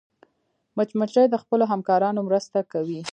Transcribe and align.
مچمچۍ 0.77 1.25
د 1.29 1.35
خپلو 1.43 1.63
همکارانو 1.71 2.19
مرسته 2.27 2.59
کوي 2.71 3.01